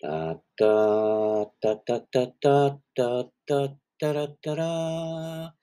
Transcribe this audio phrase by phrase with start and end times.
[0.00, 0.66] たった
[1.60, 5.54] たたたたたたたらたら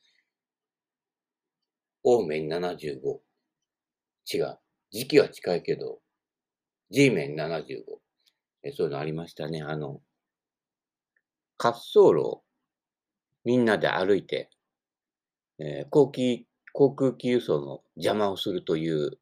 [2.07, 3.19] オーメン75。
[4.31, 4.59] 違う。
[4.91, 5.99] 時期は近いけど、
[6.91, 7.63] G メン75。
[8.63, 9.63] えそういうのありましたね。
[9.63, 10.01] あの、
[11.57, 12.43] 滑走路を
[13.43, 14.51] みんなで歩いて、
[15.59, 19.17] えー、航機、航空機輸送の邪魔をするという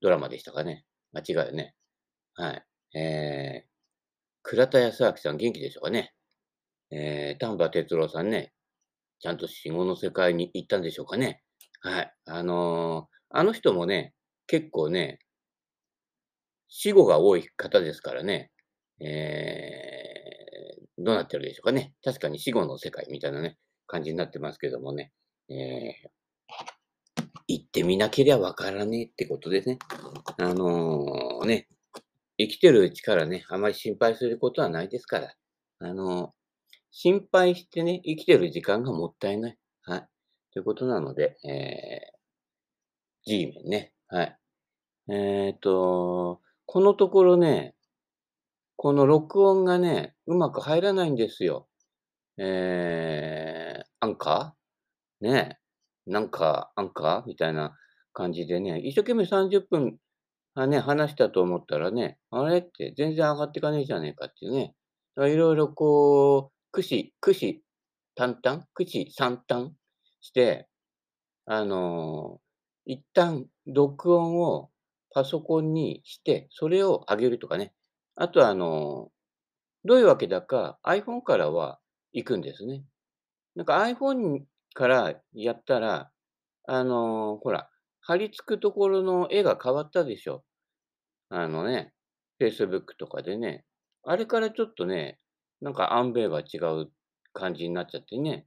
[0.00, 0.84] ドラマでしたかね。
[1.12, 1.74] 間違いよね。
[2.34, 2.98] はい。
[2.98, 3.65] えー、
[4.48, 6.14] 倉田康明さん元気でしょうかね。
[6.92, 8.52] えー、丹波哲郎さんね、
[9.18, 11.42] ちゃんと死後の世界に行ったんでしょうかね。
[11.80, 12.14] はい。
[12.26, 14.14] あのー、あの人もね、
[14.46, 15.18] 結構ね、
[16.68, 18.52] 死後が多い方ですからね、
[19.00, 21.92] えー、どうなってるでしょうかね。
[22.04, 25.10] 確かに死後の世界みたいなね、感じになってますけどもね。
[25.48, 25.56] えー、
[27.48, 29.80] 行ってみなけりゃわからねえってことですね。
[30.38, 31.66] あのー、ね、
[32.38, 35.34] 生きてるうちからね、あまり心配することはないですから。
[35.80, 36.34] あの、
[36.90, 39.58] 心配してね、生きてる時間がもったいない。
[39.82, 40.08] はい。
[40.52, 43.92] ということなので、えー、G メンね。
[44.08, 44.38] はい。
[45.08, 47.74] えっ、と、このところね、
[48.76, 51.68] この録音がね、うまく入らないんですよ。
[52.38, 55.26] えー、アンカー？
[55.26, 55.58] ね
[56.06, 57.26] なんか、アンカー？
[57.26, 57.74] みたいな
[58.12, 59.98] 感じでね、一生懸命30分、
[60.58, 64.74] あね、話したと思ったらね、あれって全然上がっていかねえじゃねえかっていうね。
[65.18, 67.62] いろいろこう、駆使、駆使、
[68.14, 69.72] 淡々駆使、三々
[70.22, 70.66] して、
[71.44, 74.70] あのー、一旦録音を
[75.12, 77.74] パソコンにして、それを上げるとかね。
[78.14, 79.10] あとは、あの、
[79.84, 81.80] どういうわけだか iPhone からは
[82.14, 82.82] 行くんですね。
[83.56, 86.10] なんか iPhone からやったら、
[86.66, 87.68] あの、ほら、
[88.06, 90.44] 貼り付くところの絵が変わったでしょ。
[91.28, 91.92] あのね、
[92.40, 93.64] Facebook とかでね。
[94.04, 95.18] あれからちょっとね、
[95.60, 96.92] なんかアンベイが違う
[97.32, 98.46] 感じになっちゃってね。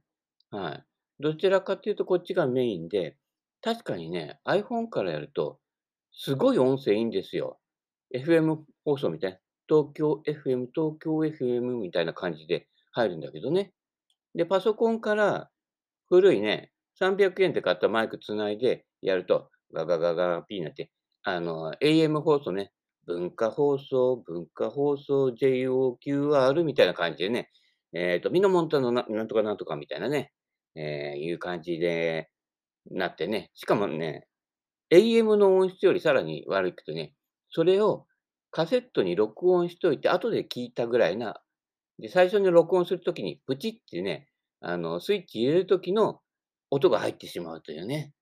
[0.50, 0.84] はい。
[1.20, 3.18] どちらかというとこっちがメインで、
[3.60, 5.60] 確かにね、iPhone からやると
[6.12, 7.58] すごい音声いいんですよ。
[8.14, 9.38] FM 放送みたいな。
[9.68, 13.74] 東京 FM、東京 FM みたいな感じで入るんだけどね。
[14.34, 15.50] で、パソコンから
[16.08, 20.90] 古いね、300円で買ったマイクつないでやると、ガガガガピーになって、
[21.22, 22.72] あの、AM 放送ね、
[23.06, 27.50] 文化放送、文化放送、JOQR みたいな感じでね、
[27.92, 30.32] えっ、ー、と、ミノモンタのななんとかなんとかみたいなね、
[30.76, 32.30] えー、いう感じで
[32.90, 34.26] なってね、しかもね、
[34.90, 37.14] AM の音質よりさらに悪くてね、
[37.50, 38.06] それを
[38.50, 41.40] カセットに録音しといて、後で聞いたぐらいな、
[41.98, 44.28] で、最初に録音するときに、プチってね、
[44.60, 46.20] あの、スイッチ入れるときの
[46.70, 48.12] 音が入ってしまうというね、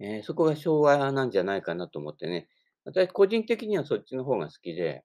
[0.00, 2.48] えー、そこが昭和なんじゃないかなと思ってね、
[2.84, 5.04] 私個人的にはそっちの方が好きで、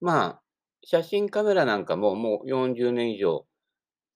[0.00, 0.42] まあ、
[0.84, 3.46] 写真カメラなんかももう40年以上、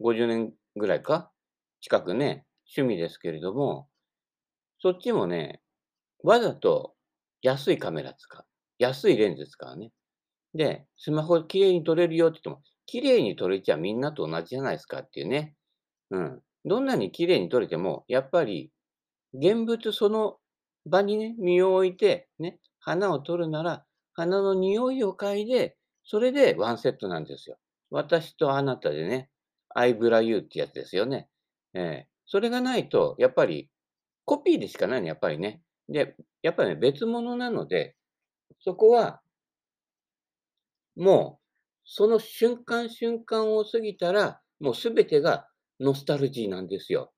[0.01, 1.31] 50年ぐらいか？
[1.81, 2.45] 近くね、
[2.77, 3.89] 趣味ですけれども、
[4.79, 5.61] そっちもね、
[6.23, 6.95] わざと
[7.43, 8.45] 安いカメラ使う。
[8.79, 9.91] 安いレンズ使うね。
[10.55, 15.55] で、スマホ綺麗に撮れるよって言っても、綺麗に撮れちゃみんなと同じじゃないですかっていうね。
[16.11, 16.41] うん。
[16.65, 18.71] どんなに綺麗に撮れても、やっぱり、
[19.35, 20.39] 現物その
[20.87, 27.59] 場にね、身を置いて、ね、花を撮るなら、花の匂いを嗅いで、それでワンセットなんですよ。
[27.91, 29.31] 私とあなたでね、
[29.75, 31.29] アイブラユーってやつですよね。
[31.75, 33.71] えー、それがないと、やっぱり
[34.25, 35.62] コピーでしかないの、やっぱりね。
[35.89, 37.97] で、やっぱりね、別物なので、
[38.61, 39.21] そこは、
[40.97, 41.47] もう、
[41.85, 45.49] その瞬間瞬間を過ぎたら、もうすべてが
[45.81, 47.12] ノスタルジーなんですよ。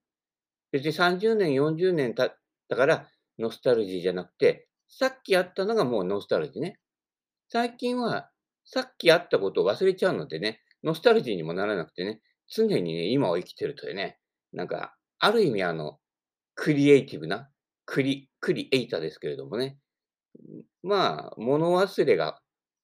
[0.72, 2.36] 別に30年、40年経っ
[2.68, 6.78] たからノスタルジーじゃなくて、さっきあったのがもうノスタルジーね。
[7.48, 8.30] 最近は、
[8.64, 14.18] さっきあったことを忘れちゃうのでね、ノスタルジーにもならなくてね、常にね、今を生きてるというね、
[14.52, 15.98] なんか、ある意味あの、
[16.54, 17.50] クリエイティブな、
[17.84, 19.78] クリ、クリエイターですけれどもね。
[20.82, 22.40] まあ、物忘れが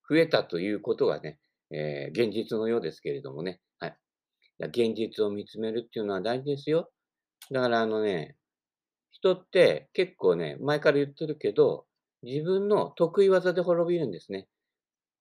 [0.08, 1.38] 増えたということがね、
[1.70, 3.60] えー、現実のようですけれどもね。
[3.78, 3.96] はい。
[4.60, 6.90] 現実を見つめるっていうのは大事ですよ。
[7.50, 8.36] だからあのね、
[9.10, 11.86] 人って結構ね、前から言ってるけど、
[12.22, 14.48] 自分の得意技で滅びるんですね。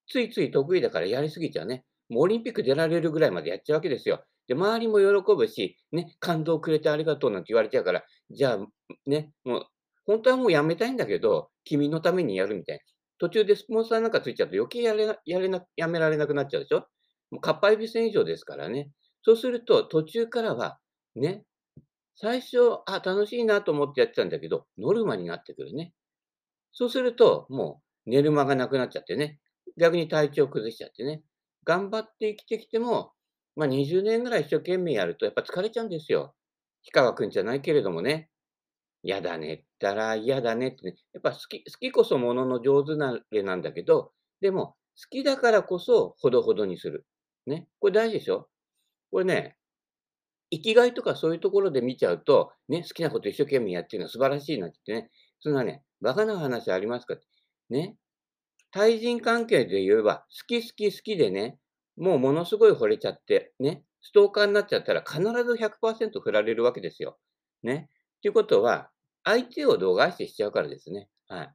[0.08, 1.84] ついつい得意だからやりすぎちゃうね。
[2.08, 4.24] もうオリンピック出られるぐらいまでやっちゃうわけですよ。
[4.46, 8.66] で、周りも喜ぶし、ね、感動くれてありがとうなんて言われちゃうから、じゃあ、
[9.06, 9.66] ね、もう、
[10.06, 12.82] 本当はもうやめたいんだけど、君のためにやるみたいな。
[13.18, 16.86] 途中でスポンサーなんかついちゃうと余計やれな、やれな、やめられなくなっちゃうでしょ
[17.30, 18.90] もう、かっぱえびせん以上ですからね。
[19.22, 20.78] そうすると、途中からは、
[21.14, 21.44] ね、
[22.20, 25.94] 最初、あ、楽しいなと思ってやってたんだけど、ノルマになってくるね。
[26.72, 29.38] そうすると、もう寝る間がなくなっちゃってね。
[29.76, 31.22] 逆に体調崩しちゃってね。
[31.64, 33.12] 頑張って生きてきても、
[33.54, 36.34] まあ、20年ぐらい一生懸命やるとやっぱ疲れちゃうんですよ。
[36.86, 38.30] 氷川くんじゃないけれどもね。
[39.04, 47.06] 嫌だねったら嫌だねってね、やっぱ好き好きこそものの上手なれなんだけど、でも、好きだからこそほどほどにする。
[47.46, 48.48] ね、これ大事でしょ。
[49.12, 49.57] これね、
[50.50, 55.10] 生きがいとかそういうところで見ちゃうと、ね、好きなこと一生懸命やってるのは素晴らしいなって言ってね、
[55.40, 57.24] そんなね、馬鹿な話ありますかって。
[57.70, 57.96] ね。
[58.70, 61.58] 対人関係で言えば、好き好き好きでね、
[61.96, 67.18] もうものすごい惚れちゃって、ね、ストーカーになっちゃったら必ず100%振られるわけですよ。
[67.62, 67.88] ね。
[68.18, 68.90] っていうことは、
[69.24, 71.08] 相手を度外視しちゃうからですね。
[71.28, 71.54] はい。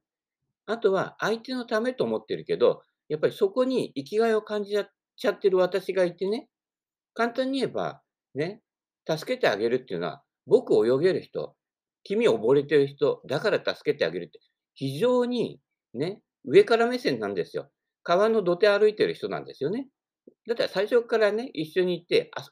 [0.66, 4.78] あとは、相手のためと思ってるけど、やっぱりそこに生きがいを感じ
[5.16, 6.50] ちゃってる私がいてね、
[7.13, 8.01] 簡単に言えば、
[8.34, 8.62] ね、
[9.08, 11.56] 助けてあげるっていうのは、僕泳げる人、
[12.04, 14.40] 君溺れてる人、だから助けてあげるって、
[14.76, 15.60] 非常に
[15.94, 17.70] ね、上から目線なんですよ。
[18.04, 19.88] 川の土手歩いてる人なんですよね。
[20.48, 22.46] だったら最初からね、一緒に行って、あ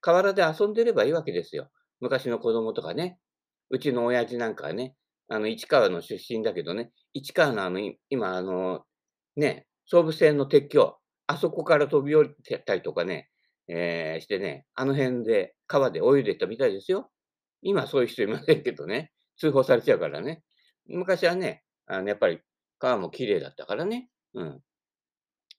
[0.00, 1.70] 河原で遊んでればいいわけですよ。
[2.00, 3.18] 昔の子供とかね。
[3.70, 4.96] うちの親父なんかはね、
[5.28, 7.80] あの、市川の出身だけどね、市川のあの、
[8.10, 8.84] 今、あの、
[9.36, 13.30] ね、総武線の鉄橋、あそこから飛び降りてたりとかね、
[13.68, 17.10] えー、してね、あの辺で川で泳いでたみたいですよ。
[17.62, 20.42] 今そういう人いませんけどね、通報されちゃうからね。
[20.86, 22.40] 昔はね、あの、やっぱり
[22.78, 24.08] 川も綺麗だったからね。
[24.34, 24.60] うん。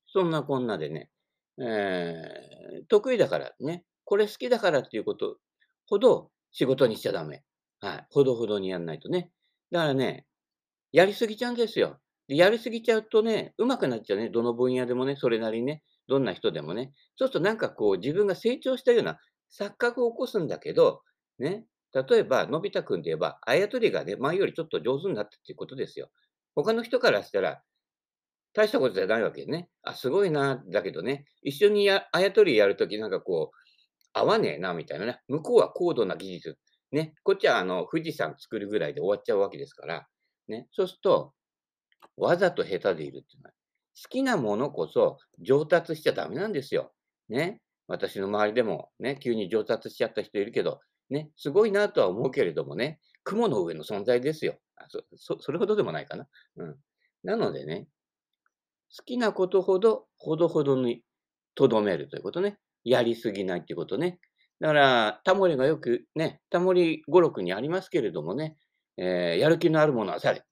[0.07, 1.09] そんなこんなでね、
[1.59, 5.37] えー、得意だからね、これ好きだからっていうこと
[5.87, 7.43] ほど仕事にしちゃダメ。
[7.79, 8.07] はい。
[8.09, 9.31] ほどほどにやんないとね。
[9.71, 10.25] だからね、
[10.91, 11.99] やりすぎちゃうんですよ。
[12.27, 14.29] で、やりすぎちゃうとね、上手くなっちゃうね。
[14.29, 16.93] どの分野でもね、それなりにね、どんな人でもね。
[17.15, 19.19] そうするとなんかこう、自分が成長したような
[19.51, 21.01] 錯覚を起こすんだけど、
[21.39, 26.09] ね、例えば、のび太くんで言えば、あやとりがね、前よりちょっと上手になったっていうことですよ。
[26.55, 27.61] 他の人からしたら、
[28.53, 29.69] 大したことじゃないわけね。
[29.83, 33.57] あ、すごいな、だけどね、一緒にあやとりやるときなんかこう、
[34.13, 35.19] 合わねえな、みたいなね。
[35.27, 36.57] 向こうは高度な技術
[36.91, 40.07] ね、こっちはあの、富士山作るぐらいで終わっちゃうわけですから、
[40.47, 41.33] ね、そうすると、
[42.17, 43.53] わざと下手でいるっていうのは、
[44.01, 46.91] 好きなものこそ上達しちゃダメなんですよ。
[47.29, 47.61] ね。
[47.87, 50.79] 私の周りでもね、急に上達しちゃった人いるけど、
[51.09, 54.55] ね、すごいなとは思うけれどもね、雲の上の存在ですよ。
[54.77, 56.27] あそそそれほどでもないかな。
[56.57, 56.75] うん。
[57.23, 57.87] なのでね、
[58.95, 61.03] 好きなことほど、ほどほどに
[61.55, 62.57] とどめるということね。
[62.83, 64.19] やりすぎないっていうことね。
[64.59, 68.57] だから、タモリがよくね、タモリ語録にありますけれどもね、
[68.97, 70.43] えー、やる気のあるものはされ。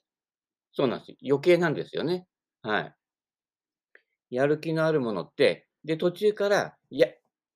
[0.74, 1.18] そうなんです。
[1.28, 2.26] 余計なんですよね。
[2.62, 2.96] はい。
[4.32, 7.08] やる気のあるものって、で、途中から、いや、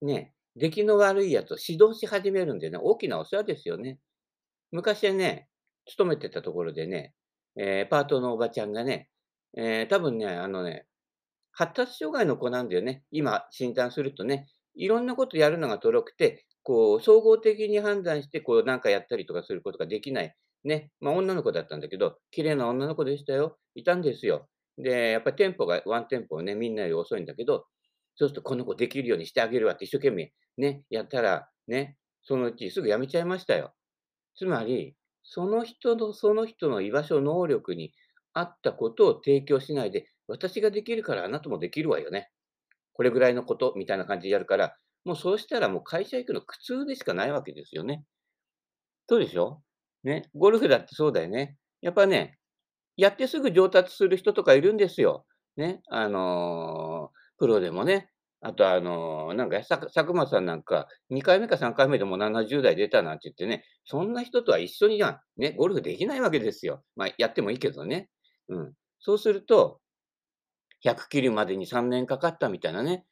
[0.02, 4.00] ね、出来の悪いやつを指導し始めるんでね、大きなお世話ですよね。
[4.72, 5.48] 昔はね、
[5.86, 7.14] 勤めてたところでね、
[7.58, 9.10] えー、パートのおばちゃんがね、
[9.58, 10.86] えー、多分ね、あのね、
[11.52, 13.04] 発達障害の子なんだよね。
[13.12, 20.36] 今、診断するとね、いろんなことやるのがとろくて、こう、総合的に判断して、こう、なんかやったりとかすることができない。
[20.66, 20.92] ね。
[21.00, 23.58] まあ、女の子だったんだけど、綺麗な女の子でしたよ。
[23.76, 24.50] いたんですよ。
[24.78, 27.66] で、やっぱりテンポが、ワンテンポね、みんなより遅いんだけど、
[28.16, 33.74] そうするとこの子できるようにしてあげるわって一生懸命ね、やったら、ね、そのうちすぐ辞めちゃいましたよ。
[34.36, 37.94] つまり、その人の、その人の居場所、能力に
[38.34, 42.32] 合ったことを提供しないで、私ができるからあなたもできるわよね。
[42.94, 48.06] これぐらいのことみたいな感じでやるから、もうそうしたらもう会社行くの苦痛でしかないわけですよね。
[49.08, 49.62] そうでしょ？
[50.04, 50.30] ね。
[50.36, 51.58] ゴルフだってそうだよね。
[51.82, 52.40] やっぱね、
[52.98, 55.26] やってすぐ上達する人とかいるんですよ。
[55.58, 55.82] ね。
[55.90, 58.10] あのー、プロでもね。
[58.42, 66.84] あと、あのー、なんか、佐久間さんなんか、2回目か3回目でも70代出たなんて言ってね、そんな人とは一緒にじゃね、ゴルフできないわけですよ。
[66.96, 68.10] まあ、やってもいいけどね。
[68.50, 68.74] うん。
[69.00, 69.80] そうすると、
[70.84, 73.06] 100切るまでに3年かかったみたいなね。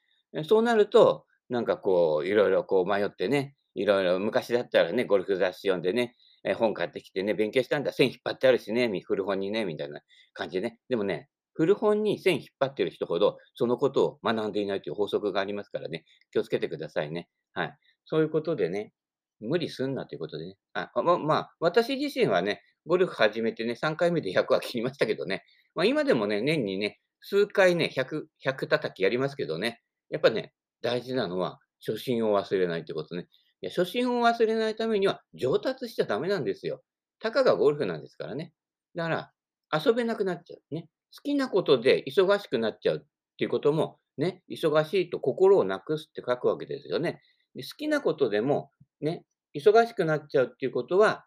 [0.48, 10.02] そうなると、なんかこう、いろいろこう迷ってね、いろいろ昔だったらね、ゴルフ雑誌読んでね、え本買ってきてね、勉強したんだ、線引っ張ってあるしね、古本にね、みたいな
[10.34, 10.80] 感じでね。
[10.90, 17.30] でもね、古本に線引っ張ってる人ほど、そのことを学んでいないという法則がありますからね、気をつけてくださいね。
[17.54, 17.78] はい。
[18.06, 18.94] そういうことでね、
[19.40, 20.58] 無理すんなということでね。
[20.74, 25.46] あままあ、私自身はね、ゴルフ始めてね、3回目で100は切りましたけどね、
[25.76, 33.28] まあ、今でもね、年にね、数回ね、100、100叩きやりますけどね、やっぱね、大事なのは、初心を忘れないってことね。
[33.64, 36.84] いや、初心を忘れないためには、上達しちゃダメなんですよ。
[37.20, 38.52] たかがゴルフなんですからね。
[38.94, 39.32] だから、
[39.74, 40.76] 遊べなくなっちゃう。
[40.76, 40.90] ね。
[41.16, 43.00] 好きなことで忙しくなっちゃうっ
[43.38, 47.22] ていうことも、ね、忙しいと心をなくすって書くわけですよね。
[47.56, 49.24] で好きなことでも、ね、
[49.56, 51.24] 忙しくなっちゃうっていうことは、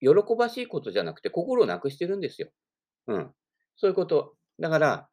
[0.00, 2.50] 喜ばしいことじゃなくて、心をなくしてるんですよ。
[3.06, 3.32] うん。
[3.76, 4.34] そういうこと。
[4.60, 5.08] だから、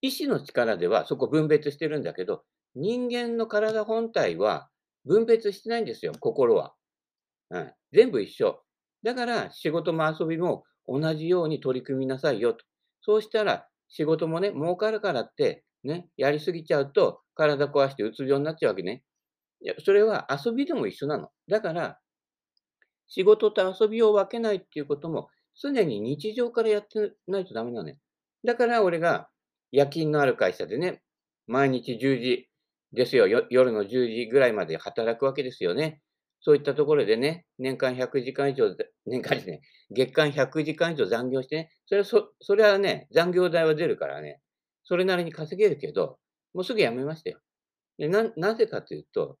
[0.00, 2.44] 意志の力ではそこ分別してるんだけど、
[2.76, 4.69] 人間の体本体は
[5.04, 6.74] 分別してないんですよ、心は。
[7.50, 8.62] うん、全部一緒。
[9.02, 12.64] だから仕事も遊びも同じように取り組みなさいよと。
[13.02, 19.02] そうしたら仕事もね、儲かるからって、ね、やりすぎちゃうと体壊してうつ病になっちゃうわけね。
[19.62, 21.28] いや、それは遊びでも一緒なの。
[21.48, 21.98] だから、
[23.08, 25.28] 仕事と遊びを分けないっていうことも
[25.60, 27.96] 常に日常からやってないとダメなのよ。
[28.44, 29.28] だから俺が
[29.72, 31.02] 夜勤のある会社でね、
[31.46, 32.49] 毎日10時
[32.92, 36.02] ですよ、夜の10時ぐらいまで働くわけですよね。
[36.40, 38.74] そういったところでね、年間100時間以上、
[39.06, 44.40] 年間ですね、月間100時間以上残業してね、それはそそれはね、残業代は出るからね、
[44.84, 46.18] それなりに稼げるけど、
[46.54, 47.40] もうすぐ辞めましたよ。
[47.98, 49.38] でななぜかというと、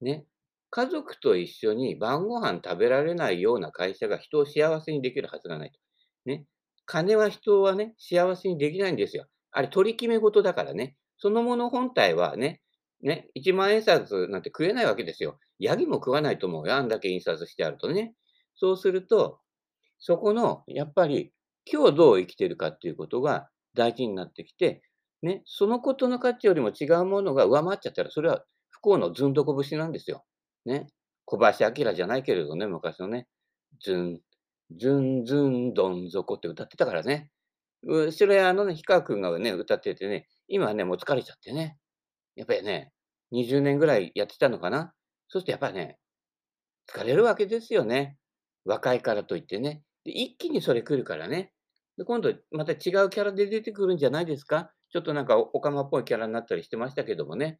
[0.00, 0.26] ね、
[0.70, 5.78] 家族と一緒に晩ご飯食べられないような会社が人を幸せにできるはずがないと。
[6.26, 6.46] ね。
[6.84, 9.26] 金は人はね、幸せにできないんですよ。
[9.50, 10.96] あれ取り決め事だからね。
[11.18, 12.60] そのもの本体はね、
[13.02, 15.38] ね、1万円札なんて食えないわけですよ。
[15.58, 16.74] ヤギも食わないと思うよ。
[16.74, 18.14] あんだけ印刷してあるとね。
[18.54, 19.40] そうすると、
[19.98, 21.32] そこの、やっぱり、
[21.70, 24.82] 今日どう生きてるかっていうことが大事になってきて、
[25.22, 30.24] ね、そのことの価値よりも違うものが上回っちゃったら、それは不幸のずんどこ節なんですよ。
[30.64, 30.88] ね。
[31.24, 33.26] 小林明じゃないけれどね、昔のね。
[33.82, 34.20] ずん、
[34.78, 37.30] ずんずんどん底って歌ってたからね。
[37.82, 41.76] うそれあのね、氷川くんがね、歌っててね、今はね、もう疲れちゃってね。
[42.36, 42.92] やっぱりね、
[43.32, 44.92] 20年ぐらいやってたのかな。
[45.28, 45.98] そうするとやっぱりね、
[46.88, 48.16] 疲れるわけですよね。
[48.64, 49.82] 若いからといってね。
[50.04, 51.52] で一気にそれ来るからね。
[51.96, 54.70] で今度また違うキャラで出てくるんじゃないですか。
[54.92, 57.58] ちょっとなんかおかまっぽいキャラになったりしてましたけどもね。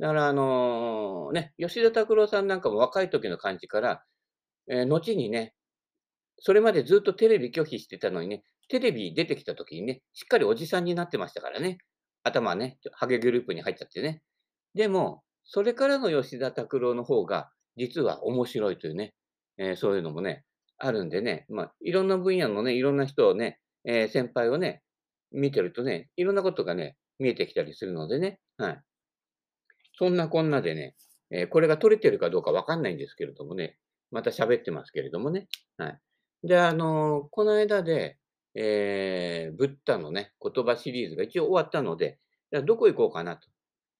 [0.00, 4.02] だからあのね、吉田拓郎さんなんかも若い時の感じから、
[4.68, 5.54] えー、後にね、
[6.38, 11.78] それまでずっとテレビ拒否してたのにね、テレビ出てきた時にね、しっかりおじさんになってましたからね。
[12.24, 14.22] 頭ね、ハゲグループに入っちゃってね。
[14.74, 19.14] でも、それからの吉田拓郎の方が、実は面白いというね、
[19.58, 20.44] えー、そういうのもね、
[20.78, 24.82] あるんでね、まあ、いろんな分野のね、いろんな人をね、えー、先輩をね、
[25.32, 28.80] 見てるとね、いろんなことがね、見えてきたりするのでね、はい。
[29.96, 30.94] そんなこんなでね、
[31.30, 33.76] えー、これが取れてるかどうかわかんないんですけれどもね、
[34.10, 35.98] また喋ってますけれどもね、はい。
[36.42, 38.18] で、あのー、この間で、
[38.54, 42.18] えー、ブッダのね、言葉シリーズが一応終わったので、
[42.52, 43.48] じゃあどこ行こうかなと。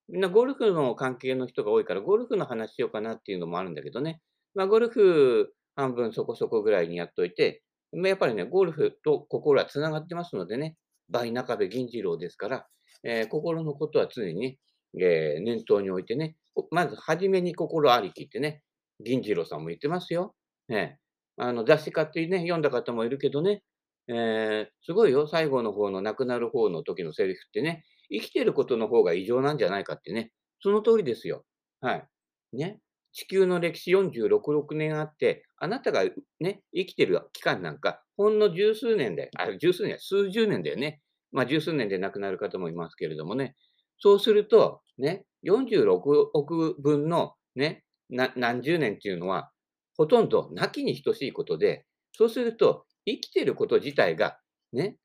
[0.08, 4.20] みんなゴルフの関係の人が多いから、ゴルフの話しようかなっていうのもあるんだけどね。
[4.54, 10.76] まあ、ゴルフ半分そこそこぐらいにやっといて、やっぱりね、ゴルフと心は繋がってますのでね、
[11.08, 12.66] 倍中部銀次郎ですから、
[13.02, 14.58] えー、心のことは常にね、
[15.00, 16.36] えー、念頭に置いてね、
[16.70, 18.62] まず初めに心ありきってね、
[19.04, 20.34] 銀次郎さんも言ってますよ。
[20.68, 20.98] ね、
[21.36, 23.62] あの雑誌買ってね、読んだ方もいるけどね、
[24.08, 31.44] えー、すごいよ、最後の方の亡くなる方の時のセリフってね、生きてることの方が異常なんじゃないかってね、その通りですよ。
[31.80, 32.08] はい。
[32.52, 32.80] ね。
[33.12, 36.02] 地球の歴史46、6年あって、あなたが
[36.40, 41.00] ね、生きてる期間なんか、ほんの十数年で、あ、十数年、数十年だよね。
[41.30, 43.56] まあ、十数年で亡くなる方もいますけれどもね。
[43.98, 49.50] そうすると、ね、46億分のね、何十年っていうのは、
[49.96, 54.38] ほとんど亡きに等しいことで、そうすると、生きてること自体が、
[54.72, 54.96] ね、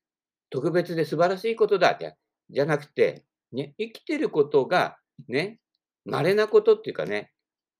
[0.50, 2.16] 特別で素晴らしいことだって、
[2.50, 5.60] じゃなくて、ね、生きてることが、ね、
[6.04, 7.32] 稀なことっていうかね、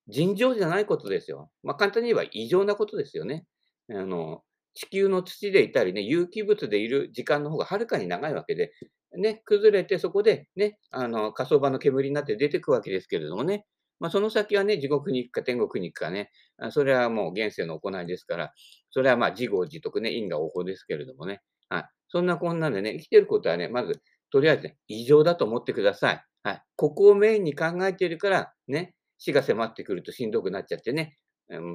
[0.08, 1.50] 尋常じゃないことですよ。
[1.62, 3.46] まあ、簡単に言えば異常なことですよね。
[3.90, 4.42] あの、
[4.74, 8.72] 地球の土でいたりね、有機物でいる時間の方がはるかに長いわけで、
[9.16, 13.66] ね、崩れてそこでね、あの、火葬場の煙になって出てくわけですけれどもね、
[13.98, 16.30] まあ、その先はね、地獄に行くか天国に行くかね、
[16.70, 18.52] それはもう現世の行いですから、
[18.90, 21.84] それはまあ自業自得ね、因果応報ですけれどもね、はい。
[22.08, 26.24] そんなこんなんでね、生きてることはね、まずとりあえずね、異常だと思ってください。
[26.42, 26.62] はい。
[26.76, 31.16] ここをメインに考えているから、ね、死が迫ってくるとしんどくなっちゃってね、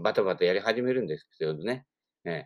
[0.03, 1.85] バタバタやり始めるんですけどね。
[2.25, 2.45] え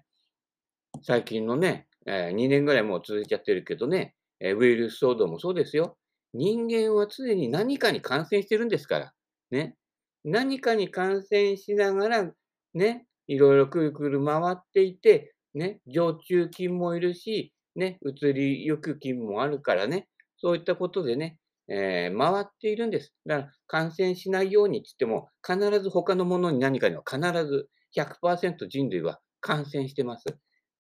[0.96, 5.98] ー、最近のね、えー、2年ぐらいもう続いちゃってるけどね、えー、ウイルス騒動もそうですよ。
[6.34, 9.14] 人間は常に何かに感染してるんですから。
[9.52, 9.76] ね。
[10.24, 12.32] 何かに感染しながら、
[12.74, 20.08] ね、いろいろくるくる回っていて、ね、常駐菌もいるし、ね、移りゆく菌もあるからね、
[20.38, 21.38] そういったことでね、
[21.70, 23.14] えー、回っているんです。
[23.28, 30.26] だから感染しないようにって言っても、必ず他のものに何かには必ず100%人類は感染してます。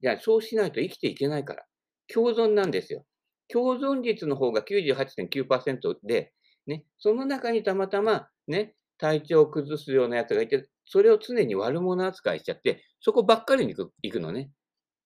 [0.02, 1.64] じゃあそうしないと生きていけないから。
[2.12, 3.06] 共存なんですよ。
[3.48, 6.34] 共存率の方が98.9%で、
[6.66, 14.50] ね、その中にたまたま、ね、体調を崩すようなやつがいて、それを常に悪者扱いしちゃって、そこばっかりに行くのね。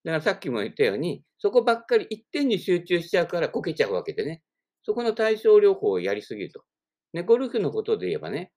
[0.02, 4.42] だからさっきも言ったように、そこばっかり一点に集中しちゃうからこけちゃうわけでね。
[4.82, 6.64] そこの対症療法をやりすぎると。
[7.12, 8.52] ね、ゴルフのことで言えばね、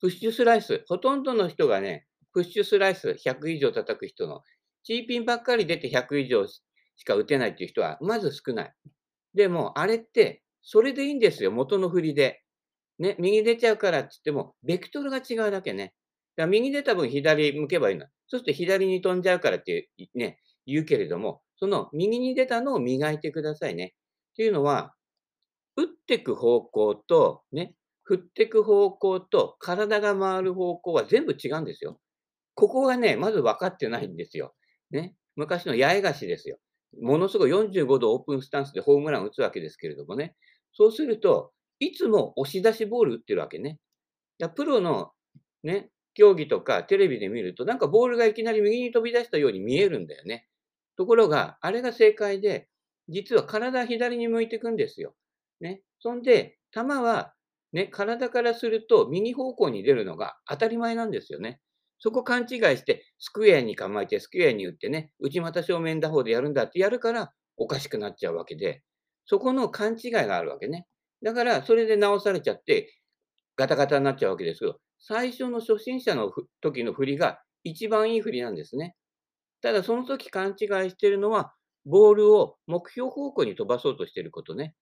[0.00, 4.42] プッシュスライス、ほとんどの人がね、プッシュスライス100以上叩く人の、
[4.82, 6.62] チーピンばっかり出て100以上し
[7.04, 8.74] か打てないっていう人はまず少ない。
[9.34, 12.43] でも、あれって、それでいいんですよ、元の振りで。
[12.98, 15.94] ね、右出ちゃうからって言っても、ベクトルが違うだけね。
[16.36, 18.06] だから右出た分左向けばいいの。
[18.28, 23.94] そうすると左に飛んじゃうからってね、言うけれども、その右に出たのを磨いてくださいね。
[24.32, 24.94] っていうのは、
[25.76, 27.74] 打ってく方向と、ね、
[28.04, 31.98] 振ってく方向と体が回る方向は全部違うんですよ。
[32.54, 34.54] ここがね、まず分かってないんですよ。
[34.90, 35.14] ね。
[35.36, 36.58] 昔の八重樫ですよ。
[37.00, 40.36] ものすごい45度オープンスタンスでホームラン打つわけですけれどもね。
[40.72, 43.78] そうすると、いつも押し出しボール打ってるわけね。
[44.56, 45.12] プロの
[45.62, 50.46] ね、競技とかテレビで見ると、なんかボールがいきなり右に飛び出したように見えるんだよね。
[50.96, 52.68] ところが、あれが正解で、
[53.08, 55.14] 実は体左に向いていくんですよ。
[55.60, 55.82] ね。
[56.00, 57.34] そんで、球は、
[57.72, 61.60] ね、体からすると右方向に出るのが当たり前なんですよね。
[61.98, 68.82] そこ勘違いして、スクエアに構えて、スクエアに打ってね、内股正面打法でやるんだってやるから、おかしくなっちゃうわけで、
[69.26, 70.86] そこの勘違いがあるわけね。
[71.24, 72.92] だから、それで直されちゃって、
[73.56, 78.94] ガタガタになっちゃうわけですけど、最初の初心者の時の振りが一番いい振りなんですね。
[79.62, 80.56] ただ、その時勘違い
[80.90, 81.54] してるのは、
[81.86, 84.74] ボールを目標方向に飛ばそうとしてることね。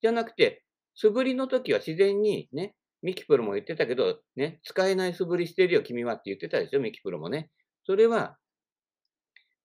[0.00, 0.64] じゃなくて、
[0.94, 7.50] 素振りの時は自然にね、ミキプロも言ってたけど、ね、使えない素振りしてるよ、君はって言ってたでしょ、ミキプロもね。
[7.84, 8.38] それは、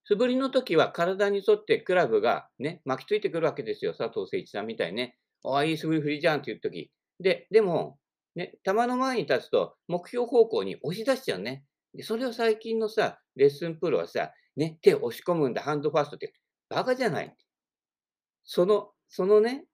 [0.04, 5.18] 素振りの時は体に沿ってクラブがね、巻きついてくるわけですよ、佐藤誠一さんみたいにね。
[5.46, 6.92] ああ、いい素振り振りじゃんって言う時。
[7.20, 8.00] で、でも、
[8.36, 11.66] ね、球の前に立つと、目標方向に押し出しちゃうね。
[11.94, 16.34] で、それを最近のさ、レッスンプロはさ、ね、手押し込むんだ、ハンドファーストって、
[16.70, 17.36] バカじゃない。
[18.44, 19.66] その、そのね、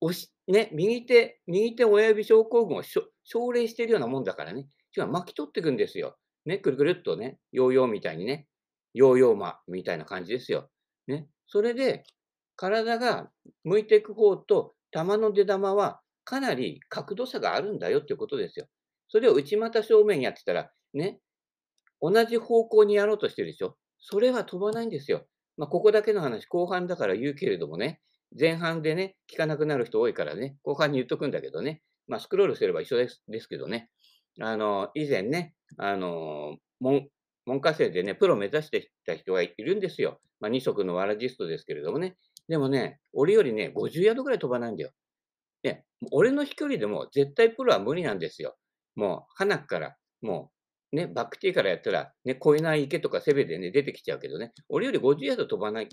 [0.00, 4.68] 押し、ね、右手、右手親指症候群を奨励してるようなもんだからね。
[4.96, 6.16] 違う、巻き取っていくんですよ。
[6.44, 8.46] ね、くるくるっとね、ヨーヨーみたいにね、
[8.94, 10.70] ヨーヨーマみたいな感じですよ。
[11.06, 11.28] ね。
[11.46, 12.04] それで、
[12.58, 13.30] 体が
[13.62, 18.66] 向いていく方と、球の出玉はかなり角度差があるんだよっていうことですよ。
[19.08, 21.20] それを内股正面やってたら、ね、
[22.02, 23.76] 同じ方向にやろうとしてるでしょ。
[24.00, 25.26] それは飛ばないんですよ。
[25.56, 28.00] まあ、ここだけの話、後半だから言うけれどもね、
[28.38, 33.88] 前半でね、聞かなくなる人多いからね、後半に言っとくんだけどね、まあ、スクロールすれば一緒ですですけどね、
[34.40, 37.08] あの、以前ね、あの、門
[37.46, 40.20] 門下生でね、プロ目指してた人がいるんですよ。
[40.40, 42.16] まあ、二足のわらじストですけれどもね。
[42.48, 44.90] でもね、俺よりね、50ヤードぐらい飛ばないんだよ。
[45.62, 48.56] ね、俺の飛距離でも絶対プロは無理なんですよ。
[48.96, 50.50] もう、花から、も
[50.92, 55.88] う、ね、バックティーからやったら、ね、越えない池とかセベでね、出てきちゃうけどね、俺より50ヤード飛ばない。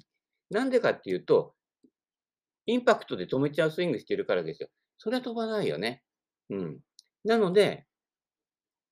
[0.50, 1.54] なんでかっていうと、
[2.68, 4.70] インパクトで止めちゃうスイングしてるからですよ。
[4.98, 6.04] それは飛ばないよね。
[6.50, 6.80] うん。
[7.24, 7.86] なので、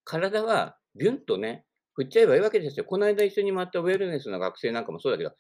[0.04, 2.86] 体はビュンとね、振っちゃえばいいわけですよ。
[2.86, 5.32] この間一緒に回ったウェルネスの学生なんかもそうだけど、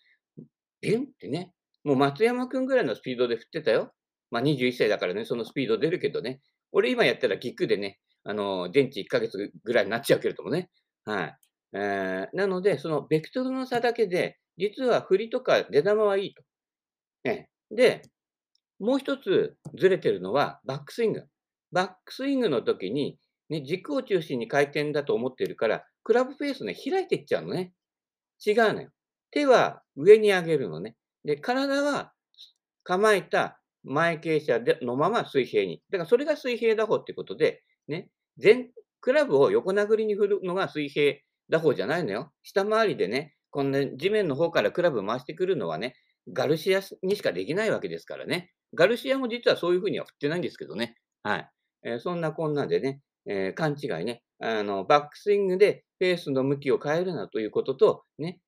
[0.81, 3.93] ビュンってね、もう松山くんぐらいのスピードで振ってたよ。
[4.31, 6.41] まあ21歳だからね、そのスピード出るけどね。
[6.71, 10.69] 俺今やったらキックでね、あの、電池1ヶ月ぐらいになっちゃうけれどもね。
[11.05, 11.37] はい。
[11.73, 16.43] えー、なので、そのベクトルの差だけで、実は振りとか出玉はいいと。
[17.23, 18.01] ね、で、
[18.79, 21.23] もう一つずれてるのはバックスイング。
[21.71, 23.17] バックスイングの時に、
[23.49, 27.73] ね、軸を中心に回転だと思ってるから、クラブフェースね、開いていっちゃうのね。
[28.45, 28.89] 違うのよ。
[29.31, 30.95] 手は上に上げるのね。
[31.25, 32.13] で、体は
[32.83, 35.81] 構えた前傾斜でのまま水平に。
[35.89, 38.69] だからそれが水平打法ってことで、ね、全、
[39.01, 41.17] クラブを横殴りに振るのが水平
[41.49, 42.31] 打法じゃないのよ。
[42.43, 45.95] 下回りでね、こんな地面の方からクラブ回してくるのはね、
[46.31, 48.51] ガルシアにしかできないわけですからね。
[48.73, 50.95] ガルシアも実はそういうふうには振ってないんですけどね。
[51.21, 51.49] はい。
[51.83, 54.23] えー、そんなこんなでね、えー、勘違いね。
[54.39, 58.39] あの、バックスイングでペースの向きを変えるなということと、ね、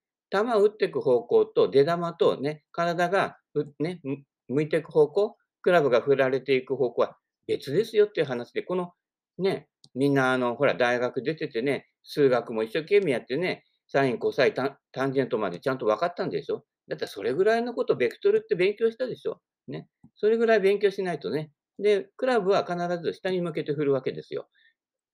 [0.43, 3.38] 球を打っていく方向と出玉とね、体が
[3.80, 4.02] ね、
[4.48, 7.17] 向いていく方向、クラブが振られていく方向は
[7.48, 8.91] 別ですよっていう話で、この
[9.38, 16.63] ね、みんなあの、ほら、大学出ててね、数学も一生懸命やってね、サイン、コサイン、タンジェントまでちゃんと分かったんでしょ？
[16.88, 19.41] だってそれぐらいのこと、ベクトルって勉強したでしょ？
[19.67, 19.88] ね。
[20.15, 21.52] それぐらい勉強しないとね。
[21.80, 24.48] で、クラブは必ず下に向けて振るわけですよ。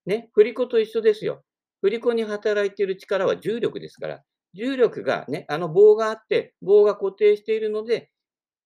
[0.05, 0.29] ね。
[0.33, 1.43] 振り子と一緒ですよ。
[1.81, 8.11] 振り子に働いている力は重力ですから、重力がね、あの棒があって、棒が固定しているので、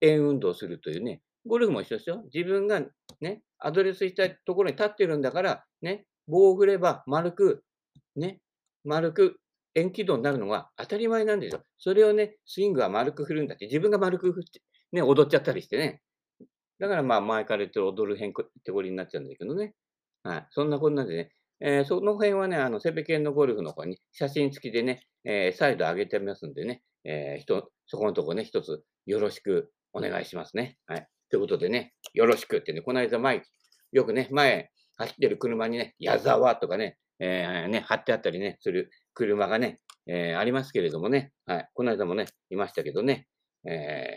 [0.01, 1.21] 円運動するというね。
[1.47, 2.23] ゴルフも一緒ですよ。
[2.33, 2.81] 自分が
[3.21, 7.63] ね、アドレスしたところに立ってるんだから、ね、棒を振れば丸く、
[8.15, 8.39] ね、
[8.83, 9.39] 丸く
[9.75, 11.61] 円軌道になるのが当たり前なんですよ。
[11.77, 16.01] それをね、スイングは丸く振るんだって、自分が丸く振って、ね、踊っちゃったりしてね。
[16.79, 19.75] だからまあ、前から言ってる踊る変手こりになっちゃうんだけどね。
[20.23, 20.47] はい。
[20.51, 30.77] そんなこんなんでね、えー、その辺はね、あの、セペケンのゴルフの方に写真付きでね、えー、再度上げてますんでね、えー、人、そこのとこね、一つよろしくお願いしますね。
[30.87, 31.07] はい。
[31.29, 33.43] ということでね、よろしくってね、この間前、
[33.91, 41.69] よくね、前走ってる車にね、矢沢とかね、えー、ね、貼ってあったりね、する車がね、えー、ありますけれどもね、はい。
[41.73, 43.27] この間もね、いましたけどね、
[43.67, 44.07] え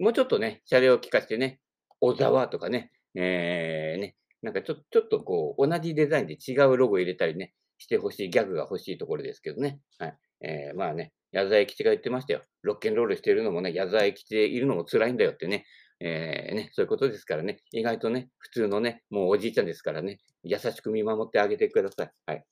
[0.00, 1.60] ー、もうちょっとね、車両を聞かせてね、
[2.00, 9.80] 小沢とかね、えー、ね、なんかちょちょっとこう、同じデザインで違うロゴ入れたりね、してほしい、ギャグが欲しいところですけどね。
[9.98, 10.18] はい。
[10.42, 12.42] えー、まあね、矢沢永吉が言ってましたよ。
[12.62, 15.64] ロッケンロールしてるのもね、矢沢永吉でいるのも辛いんだよってね。
[16.00, 17.58] えー、ね、そういうことですからね。
[17.72, 22.10] 意外とね、普通のね、もうおじいちゃんですからね、優しく見守ってあげてください。
[22.26, 22.44] はい。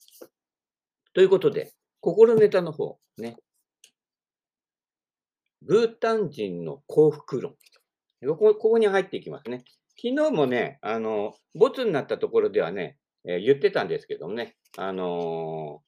[1.12, 3.36] ということで、心ネタの方、ね。
[5.62, 7.54] ブータン人の幸福論。
[8.26, 9.64] ここここに入っていきますね。
[9.96, 15.82] 昨日もね、あの、ボツになったところではね、えー、言ってたんですけどもね、あの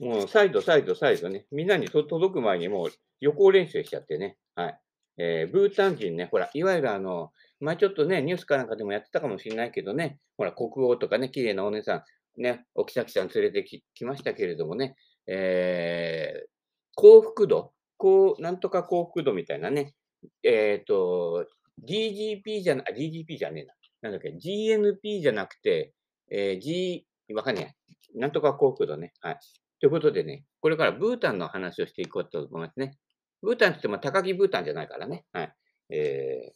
[0.00, 4.80] ー、もう、再度、再度、再度ね、みんなに届く前にもう予行練習しちゃってね、はい。
[5.18, 12.04] えー、ブータン人ね、ほら、いわゆるあの、前ちょっとね、ニュースかなんかでもやってたかもしれないけどね、ほら、国王とかね、綺麗なお姉さ
[12.38, 16.48] ん、ね、おきさきさん連れてききましたけれどもね、えー、
[16.94, 19.94] 幸福度、こう、なんとか幸福度みたいなね、
[20.42, 21.46] えっ、ー、と、
[21.86, 23.74] DGP じゃな、DGP じゃねえな。
[24.02, 25.94] なんだっけ、GNP じゃなくて、
[26.30, 27.76] えー、G、わかんね
[28.14, 28.18] え。
[28.18, 29.12] なんとか幸福度ね。
[29.20, 29.38] はい。
[29.80, 32.96] ということでね、これからブータンの話をしていこうと思いますね。
[33.42, 35.24] ブータンって言っても高木ブータンじゃないからね。
[35.32, 35.54] はい。
[35.90, 36.52] え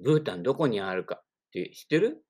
[0.00, 2.22] ー、ブータンどこにあるかって知ってる？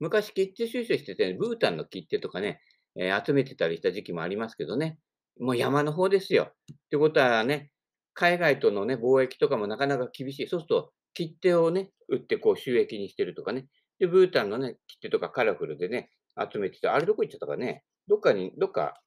[0.00, 2.60] 昔切手収集してて、ブータンの切手とかね、
[2.96, 4.98] えー、集めてたりした時期もありますけどね。
[5.40, 6.52] もう山の方ですよ。
[6.72, 7.70] ってことはね、
[8.12, 10.48] 海外とのね、貿易とかもなかなか厳しい。
[10.48, 13.66] そうすると、切手をね、売ってこう収益にしてるとかね。
[13.98, 16.10] で、ブータンのね、切手とかカラフルでね、
[16.52, 17.84] 集めてて、あれどこ行っちゃったかね。
[18.08, 19.00] どっかに、どっか、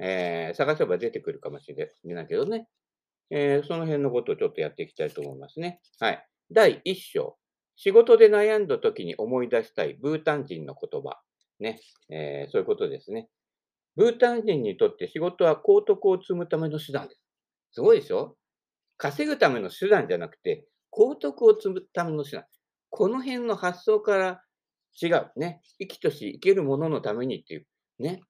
[0.00, 2.68] えー、探せば出てくるかもしれないけどね。
[3.30, 5.80] えー、その辺のことをちょっとやっていきたいと思いますね。
[6.00, 6.26] はい。
[6.50, 7.36] 第1章。
[7.76, 11.20] 仕事で悩んだ時に思い出したいブータン人の言葉。
[11.60, 11.78] ね。
[12.10, 13.28] えー、そういうことですね。
[13.96, 17.22] ブータン人にとって仕事は幸徳を積むための手段です。
[17.72, 18.36] すごいでしょ？
[18.96, 20.66] 稼ぐための手段じゃなくて、
[20.98, 22.44] 幸徳を積むための手段。
[22.90, 24.42] この辺の発想から
[25.00, 25.30] 違う。
[25.36, 25.60] ね。
[25.78, 27.66] 生きとし生けるもののためにっていう。
[28.00, 28.20] ね。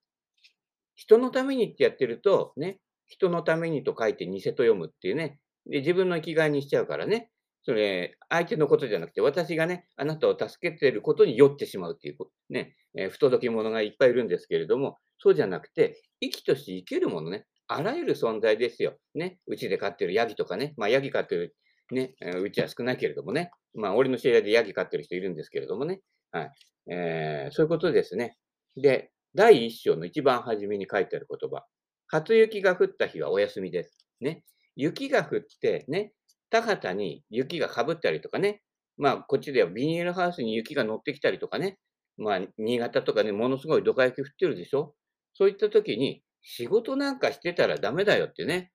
[0.94, 2.78] 人のためにってやってると、ね。
[3.06, 5.40] 人のためにと書いて偽と読むっていうね。
[5.64, 7.30] で、自分の生きがいにしちゃうからね。
[7.62, 12.16] それ、相手のことじゃなくて、私がね、あなたを助けてることに酔ってしまうっていう、
[12.50, 18.98] ね、えー、不届き者がいっぱいいるんですけれども、そうじゃなくて、生きとし生けるものね、あらゆる存在ですよ。
[19.14, 21.56] ね、うちで飼ってるヤギとかね、まあヤギ飼ってる
[21.90, 26.00] ね、うちは少ないけれどもね、まあ俺の知り合いでヤギ飼ってる人いるんですけれどもね、
[26.32, 26.52] はい。
[26.90, 28.36] えー、そういうことですね。
[28.76, 31.64] で、第一章の一番初めに書いてある言葉。
[32.08, 33.96] 初雪が降った日はお休みです。
[34.20, 34.44] ね。
[34.76, 36.12] 雪が降ってね、
[36.50, 38.62] 田畑に雪がかぶったりとかね、
[38.96, 41.78] まあ、こっちではビニールハウスに雪が乗ってきたりとかね、
[42.16, 44.94] まあ、新潟とかね、ものすごいドカ雪降ってるでしょ
[45.34, 48.72] そういった時に、仕事なんかしてたらダメだよってね。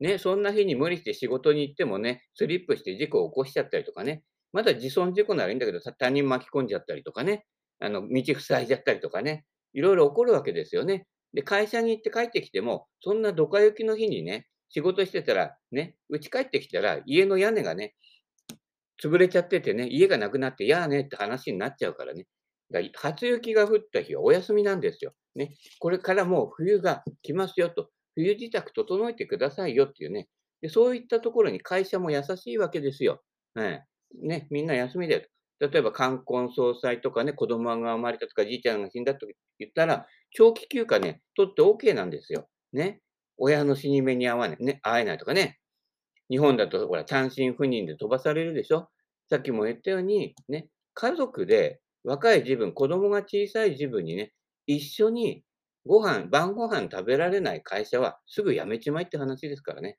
[0.00, 7.46] ね、そんな日に無理して仕事に行ってもね、スリップして事故を起こしちゃったりとかね、まだ自損事故ならいいんだけど、他人巻き込んじゃったりとかね、
[7.80, 11.06] あの、道塞いじゃったりとかね、いろいろ起こるわけですよね。
[11.34, 17.94] で、会社に行って帰ってきても、そんなドカ雪の日にね、仕事してたら、ね、家帰ってきたら、家の屋根がね、
[19.02, 22.26] 潰れちゃっててね、家がなくなって、やーねって話になっちゃうからね。
[22.70, 25.12] だ初雪が降った日はお休みなんですよ。
[25.34, 25.54] ね。
[25.78, 27.90] これからもう冬が来ますよと。
[28.20, 30.28] 冬支度整えてくださいよっていうね。
[30.60, 33.22] でそういったところに会社も優しいわけですよ。
[33.54, 33.86] はい。
[34.22, 35.22] ね、みんな休みだよ。
[35.60, 39.26] 例えば、冠婚葬祭とかね、子供が生まれたとか、じいちゃんが死んだと
[39.58, 42.48] 言ったら、長期休暇ね、取って OK なんですよ。
[42.72, 43.02] ね。
[43.36, 45.58] 親の死に目に合わない、ね、会えないとかね。
[46.30, 48.88] 日本だと、ほら、単身赴任で飛ばされるでしょ。
[49.28, 54.32] さっきも言ったように、ね、家族で若い自分、子供が小さい自分にね、
[54.66, 55.44] 一緒に
[55.86, 59.98] ご飯、晩ご飯食べられない会社はすぐ辞めちまいって話ですからね。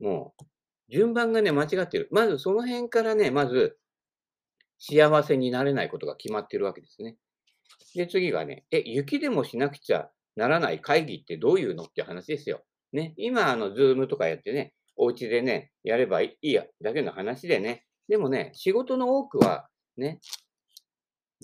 [0.00, 0.44] もう、
[0.88, 2.08] 順番がね、間違ってる。
[2.10, 3.78] まずその辺からね、まず、
[4.78, 7.16] 幸せになれないことが決まってるわけですね。
[7.94, 11.84] で、次がね、え、雪でもしなくちゃならない会議ってどういうの？
[11.84, 12.64] って話ですよ。
[12.92, 17.84] ね、今、あの、ズームとかやってね、お家でね、やればいいや、だけの話でね。
[18.08, 20.20] でもね、仕事の多くは、ね、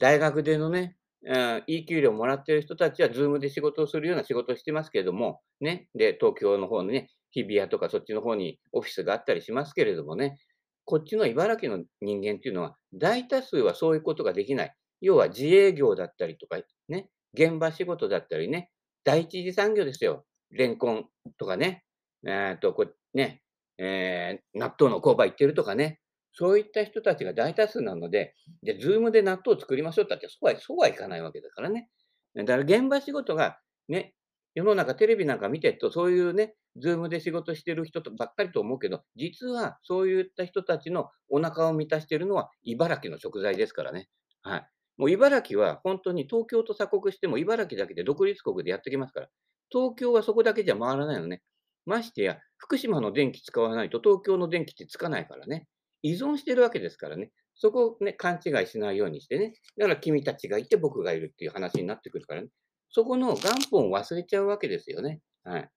[0.00, 0.96] 大学でのね、
[1.28, 10.38] うん、いい給料もらってる人たちは Zoom で仕事をするような仕事をしてますけれども、ね、で、東京の方のね、日比谷とかそっちの方にオフィスがあったりしますけれどもね、
[10.84, 14.74] こっちの茨城の人間っていうのは、大多数はそういうことができない。
[15.00, 16.58] 要は自営業だったりとか、
[16.88, 18.70] ね、現場仕事だったりね、
[19.02, 20.24] 第一次産業ですよ。
[20.52, 21.06] レンコン
[21.38, 21.84] とかね、
[22.24, 23.42] えっと、こね、
[23.78, 26.00] えー、納豆の工場行ってるとかね、
[26.36, 31.88] そういった人たちが大多数なので、で、ズームで納豆を作りましょうって言ったって、そうは、そうはいかないわけだからね。
[32.34, 34.14] だから現場仕事が、ね、
[34.54, 44.08] 世の中テレビなんか見てると、そういうね、ズームで仕事してる人とばっかりと思うけど、実はそういった人たちのお腹を満たしているのは茨城の食材ですからね。
[44.42, 44.66] はい。
[44.98, 49.28] もう茨城は本当に東京と鎖国しても茨城だけで独立国でやってきますから。
[49.70, 51.42] 東京はそこだけじゃ回らないのね。
[51.86, 55.68] ましてや、福島の電気使わないと東京の電気ってつかないからね。
[56.02, 57.30] 依存してるわけですからね。
[57.54, 59.54] そこをね、勘違いしないようにしてね。
[59.78, 62.48] だから君たちがいて僕がいるっていう話になってくるからね。
[62.90, 65.20] そこの元本を忘れちゃうわけですよね。
[65.44, 65.70] はい。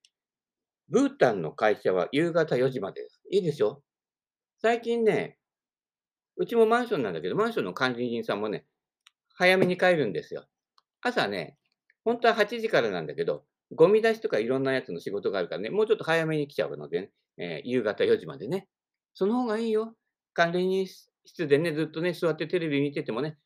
[0.89, 3.21] ブータンの会社は夕方4時までです。
[3.31, 3.81] いいでしょ
[4.61, 5.37] 最近ね、
[6.35, 8.65] うちもマンションなんだけど、マンションの管理人さんもね、
[9.35, 10.45] 早めに帰るんですよ。
[11.01, 11.57] 朝ね、
[12.03, 18.67] 本当は8時からなんだけど、ゴミ出しとかいろんなやつの仕事があるからね、もうちょっと早めに来ちゃうのでね、えー、夕方4時までね。
[19.13, 19.95] その方がいいよ。
[20.39, 23.37] 管理室でね、ずっとね、座ってテレビ見ててもね、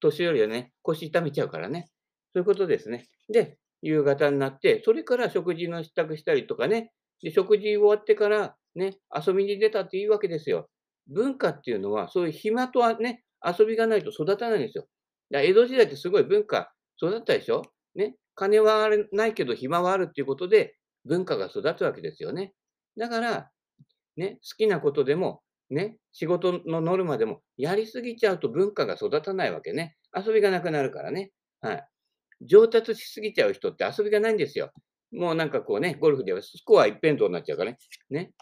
[0.00, 1.90] 年寄りはね、腰痛めちゃうからね。
[2.32, 3.06] そういうことですね。
[3.28, 10.70] で、夕方になって、それから食事の支度したりとかね、で食事終わってからね、遊びに出たっていいわけですよ。
[11.06, 14.86] 文化っていうのは、そういう暇とはね、遊びがないと育たないんですよ。
[15.30, 17.62] だ江戸時代ってすごい文化育ったでしょ？
[17.94, 18.16] ね。
[18.34, 22.54] 金はあれないけど暇はあるっていうことで文化が育つわけですよね。
[22.96, 23.50] だから、
[24.16, 29.96] ね、好きなことでもね、仕事のノルマでもやりすぎちゃうと文化が育たないわけね。
[30.14, 31.32] 遊びがなくなるからね。
[31.60, 31.88] はい。
[32.42, 34.72] 上達しすぎちゃう人って遊びがないんですよ。
[35.12, 37.78] もうなんかこうね、ゴルフではスコア一辺倒になっちゃうからね。
[38.10, 38.32] ね。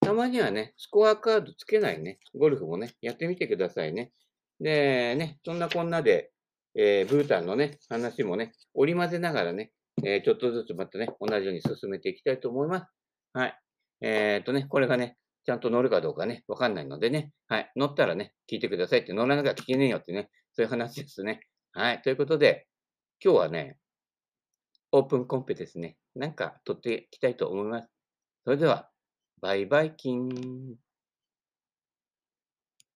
[0.00, 4.12] たまにはね、スコアカードつけないね、ゴルフもね、やってみてくださいね。
[4.60, 6.30] で、ね、そんなこんなで、
[6.74, 9.72] えー、ブータンのね、話もね、織り交ぜながらね、
[10.04, 12.86] えー、ちょっとずつまたね、同じように進めていきたいと思います。
[13.32, 13.58] はい。
[14.02, 17.72] えー、っとね、これがね、ちゃんと乗るかどうかね、わかんないのでね、はい。
[17.76, 21.40] 乗ったらね、聞いてくださいって、乗らなきゃ聞けねえよってね、そういう話ですね。
[21.72, 22.02] はい。
[22.02, 22.66] ということで、
[23.22, 23.78] 今日はね、
[24.92, 25.96] オープンコンペですね。
[26.14, 27.88] なんか撮っていきたいと思います。
[28.44, 28.90] それでは、
[29.40, 30.83] バイバイキン。